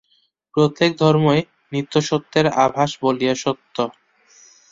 প্রত্যেক 0.55 0.91
ধর্মই 0.99 1.39
নিত্য 1.71 1.93
সত্যের 2.09 2.45
আভাস 2.65 2.91
বলিয়া 3.03 3.35
সত্য। 3.43 3.75